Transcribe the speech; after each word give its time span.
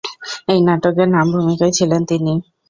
এই 0.47 0.59
নাটকে 0.67 1.03
নামভূমিকায় 1.07 1.73
ছিলেন 1.77 2.01
তিনি। 2.09 2.33